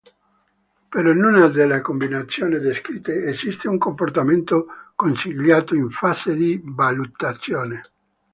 [0.89, 7.83] Per ognuna delle combinazioni descritte esiste un comportamento consigliato in fase di valutazione.